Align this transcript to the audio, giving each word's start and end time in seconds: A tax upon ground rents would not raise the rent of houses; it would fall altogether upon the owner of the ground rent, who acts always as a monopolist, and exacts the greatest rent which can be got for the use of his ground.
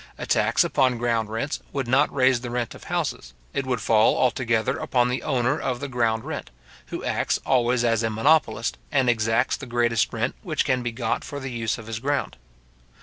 A 0.17 0.25
tax 0.25 0.63
upon 0.63 0.97
ground 0.97 1.29
rents 1.29 1.59
would 1.71 1.87
not 1.87 2.11
raise 2.11 2.41
the 2.41 2.49
rent 2.49 2.73
of 2.73 2.85
houses; 2.85 3.35
it 3.53 3.67
would 3.67 3.81
fall 3.83 4.17
altogether 4.17 4.79
upon 4.79 5.09
the 5.09 5.21
owner 5.21 5.59
of 5.59 5.79
the 5.79 5.87
ground 5.87 6.23
rent, 6.25 6.49
who 6.87 7.03
acts 7.03 7.37
always 7.45 7.83
as 7.83 8.01
a 8.01 8.09
monopolist, 8.09 8.79
and 8.91 9.11
exacts 9.11 9.57
the 9.57 9.67
greatest 9.67 10.11
rent 10.11 10.33
which 10.41 10.65
can 10.65 10.81
be 10.81 10.91
got 10.91 11.23
for 11.23 11.39
the 11.39 11.51
use 11.51 11.77
of 11.77 11.85
his 11.85 11.99
ground. 11.99 12.37